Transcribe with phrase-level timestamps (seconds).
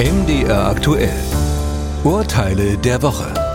[0.00, 1.12] MDR aktuell.
[2.04, 3.49] Urteile der Woche.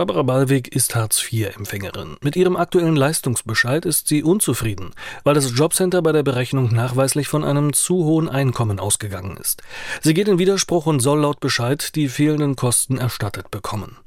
[0.00, 2.16] Barbara Ballweg ist Hartz-IV-Empfängerin.
[2.22, 4.92] Mit ihrem aktuellen Leistungsbescheid ist sie unzufrieden,
[5.24, 9.62] weil das Jobcenter bei der Berechnung nachweislich von einem zu hohen Einkommen ausgegangen ist.
[10.00, 13.98] Sie geht in Widerspruch und soll laut Bescheid die fehlenden Kosten erstattet bekommen.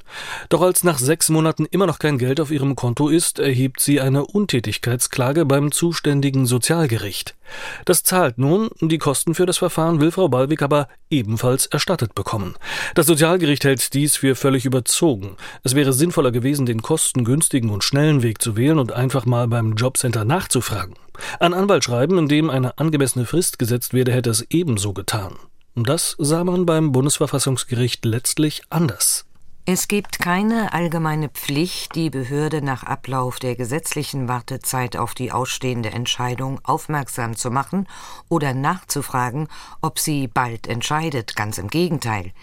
[0.49, 4.01] Doch als nach sechs Monaten immer noch kein Geld auf ihrem Konto ist, erhebt sie
[4.01, 7.35] eine Untätigkeitsklage beim zuständigen Sozialgericht.
[7.85, 12.55] Das zahlt nun, die Kosten für das Verfahren will Frau Ballweg aber ebenfalls erstattet bekommen.
[12.95, 15.37] Das Sozialgericht hält dies für völlig überzogen.
[15.63, 19.73] Es wäre sinnvoller gewesen, den kostengünstigen und schnellen Weg zu wählen und einfach mal beim
[19.73, 20.95] Jobcenter nachzufragen.
[21.39, 25.35] Ein Anwalt schreiben, in dem eine angemessene Frist gesetzt werde, hätte es ebenso getan.
[25.75, 29.25] Das sah man beim Bundesverfassungsgericht letztlich anders.
[29.65, 35.89] Es gibt keine allgemeine Pflicht, die Behörde nach Ablauf der gesetzlichen Wartezeit auf die ausstehende
[35.89, 37.87] Entscheidung aufmerksam zu machen
[38.27, 39.47] oder nachzufragen,
[39.79, 41.37] ob sie bald entscheidet.
[41.37, 42.33] Ganz im Gegenteil.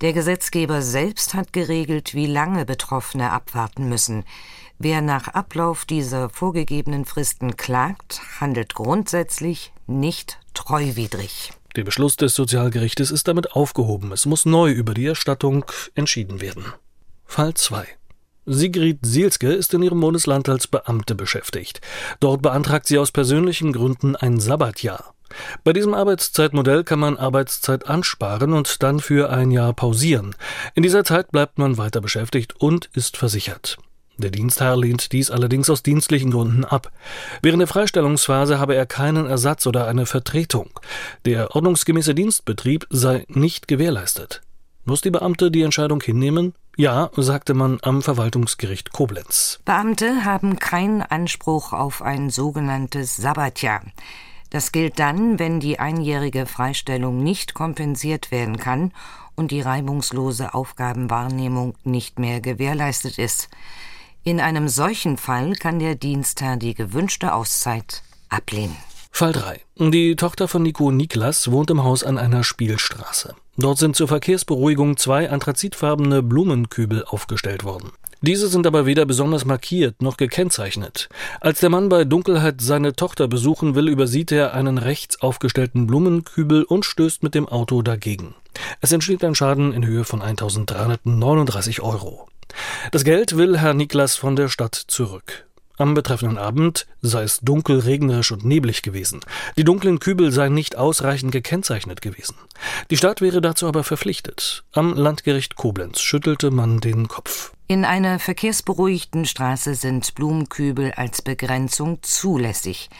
[0.00, 4.24] Der Gesetzgeber selbst hat geregelt, wie lange Betroffene abwarten müssen.
[4.78, 11.52] Wer nach Ablauf dieser vorgegebenen Fristen klagt, handelt grundsätzlich nicht treuwidrig.
[11.76, 14.12] Der Beschluss des Sozialgerichtes ist damit aufgehoben.
[14.12, 16.64] Es muss neu über die Erstattung entschieden werden.
[17.24, 17.86] Fall 2.
[18.44, 21.80] Sigrid Sielske ist in ihrem Bundesland als Beamte beschäftigt.
[22.20, 25.14] Dort beantragt sie aus persönlichen Gründen ein Sabbatjahr.
[25.64, 30.34] Bei diesem Arbeitszeitmodell kann man Arbeitszeit ansparen und dann für ein Jahr pausieren.
[30.74, 33.78] In dieser Zeit bleibt man weiter beschäftigt und ist versichert.
[34.18, 36.92] Der Dienstherr lehnt dies allerdings aus dienstlichen Gründen ab.
[37.42, 40.70] Während der Freistellungsphase habe er keinen Ersatz oder eine Vertretung.
[41.24, 44.42] Der ordnungsgemäße Dienstbetrieb sei nicht gewährleistet.
[44.84, 46.54] Muss die Beamte die Entscheidung hinnehmen?
[46.76, 49.60] Ja, sagte man am Verwaltungsgericht Koblenz.
[49.64, 53.82] Beamte haben keinen Anspruch auf ein sogenanntes Sabbatjahr.
[54.50, 58.92] Das gilt dann, wenn die einjährige Freistellung nicht kompensiert werden kann
[59.34, 63.48] und die reibungslose Aufgabenwahrnehmung nicht mehr gewährleistet ist.
[64.24, 68.76] In einem solchen Fall kann der Dienstherr die gewünschte Auszeit ablehnen.
[69.10, 69.60] Fall 3.
[69.90, 73.34] Die Tochter von Nico Niklas wohnt im Haus an einer Spielstraße.
[73.56, 77.90] Dort sind zur Verkehrsberuhigung zwei anthrazitfarbene Blumenkübel aufgestellt worden.
[78.20, 81.08] Diese sind aber weder besonders markiert noch gekennzeichnet.
[81.40, 86.62] Als der Mann bei Dunkelheit seine Tochter besuchen will, übersieht er einen rechts aufgestellten Blumenkübel
[86.62, 88.36] und stößt mit dem Auto dagegen.
[88.80, 92.28] Es entsteht ein Schaden in Höhe von 1339 Euro.
[92.90, 95.46] Das Geld will Herr Niklas von der Stadt zurück.
[95.78, 99.20] Am betreffenden Abend sei es dunkel, regnerisch und neblig gewesen.
[99.56, 102.36] Die dunklen Kübel seien nicht ausreichend gekennzeichnet gewesen.
[102.90, 104.64] Die Stadt wäre dazu aber verpflichtet.
[104.72, 107.52] Am Landgericht Koblenz schüttelte man den Kopf.
[107.66, 112.90] In einer verkehrsberuhigten Straße sind Blumenkübel als Begrenzung zulässig.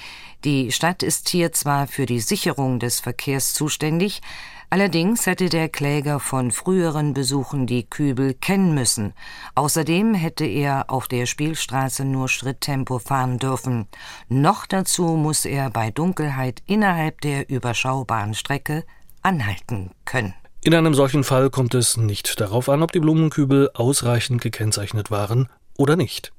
[0.45, 4.23] Die Stadt ist hier zwar für die Sicherung des Verkehrs zuständig,
[4.72, 9.12] Allerdings hätte der Kläger von früheren Besuchen die Kübel kennen müssen.
[9.55, 13.87] Außerdem hätte er auf der Spielstraße nur Schritttempo fahren dürfen.
[14.31, 18.84] Noch dazu muss er bei Dunkelheit innerhalb der überschaubaren Strecke
[19.21, 20.33] anhalten können.
[20.65, 25.50] In einem solchen Fall kommt es nicht darauf an, ob die Blumenkübel ausreichend gekennzeichnet waren
[25.77, 26.33] oder nicht.